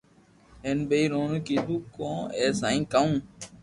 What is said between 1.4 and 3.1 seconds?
ڪيدو ڪو اي سائين ڪاو